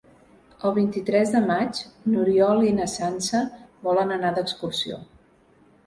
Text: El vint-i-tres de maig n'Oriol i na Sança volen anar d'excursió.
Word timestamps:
El 0.67 0.71
vint-i-tres 0.77 1.33
de 1.35 1.41
maig 1.51 1.83
n'Oriol 2.15 2.65
i 2.73 2.73
na 2.81 2.91
Sança 2.97 3.45
volen 3.91 4.19
anar 4.21 4.37
d'excursió. 4.41 5.03